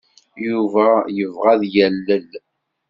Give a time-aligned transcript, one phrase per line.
[0.47, 2.29] Yuba yebɣa ad yalel.